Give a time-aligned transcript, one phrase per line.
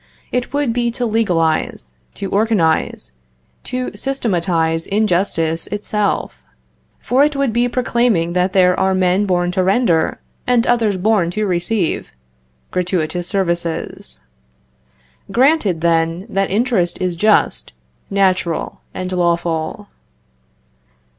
[0.31, 3.11] It would be to legalize, to organize,
[3.65, 6.41] to systematize injustice itself,
[6.97, 11.29] for it would be proclaiming that there are men born to render, and others born
[11.37, 12.11] to receive,
[12.71, 14.21] gratuitous services.
[15.31, 17.71] Granted, then, that interest is just,
[18.09, 19.87] natural, and lawful.